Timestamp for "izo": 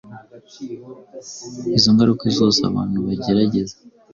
1.77-1.89